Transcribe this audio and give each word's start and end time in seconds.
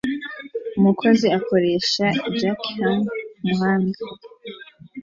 Umukozi 0.77 1.25
akoresha 1.37 2.05
jackhammer 2.39 3.09
kumuhanda 3.35 4.01